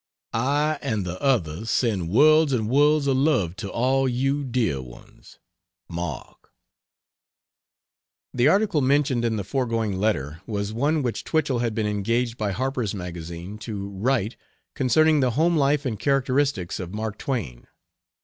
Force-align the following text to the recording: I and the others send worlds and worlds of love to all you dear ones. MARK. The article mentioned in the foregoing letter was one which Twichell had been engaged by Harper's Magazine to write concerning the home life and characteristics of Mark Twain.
I 0.33 0.79
and 0.81 1.05
the 1.05 1.21
others 1.21 1.69
send 1.69 2.09
worlds 2.09 2.53
and 2.53 2.67
worlds 2.67 3.05
of 3.05 3.15
love 3.17 3.55
to 3.57 3.69
all 3.69 4.09
you 4.09 4.43
dear 4.43 4.81
ones. 4.81 5.37
MARK. 5.87 6.49
The 8.33 8.47
article 8.47 8.81
mentioned 8.81 9.23
in 9.23 9.35
the 9.35 9.43
foregoing 9.43 9.99
letter 9.99 10.41
was 10.47 10.73
one 10.73 11.03
which 11.03 11.23
Twichell 11.23 11.59
had 11.59 11.75
been 11.75 11.85
engaged 11.85 12.35
by 12.35 12.49
Harper's 12.51 12.95
Magazine 12.95 13.59
to 13.59 13.89
write 13.91 14.35
concerning 14.73 15.19
the 15.19 15.29
home 15.37 15.55
life 15.55 15.85
and 15.85 15.99
characteristics 15.99 16.79
of 16.79 16.95
Mark 16.95 17.19
Twain. 17.19 17.67